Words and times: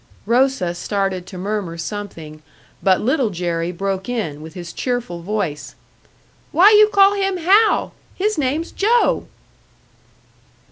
Rosa 0.25 0.73
started 0.73 1.27
to 1.27 1.37
murmur 1.37 1.77
something; 1.77 2.41
but 2.81 3.01
Little 3.01 3.29
Jerry 3.29 3.71
broke 3.71 4.09
in, 4.09 4.41
with 4.41 4.55
his 4.55 4.73
cheerful 4.73 5.21
voice, 5.21 5.75
"Why 6.51 6.71
you 6.71 6.87
call 6.89 7.13
him 7.13 7.37
Hal? 7.37 7.93
His 8.15 8.35
name's 8.35 8.71
Joe!" 8.71 9.27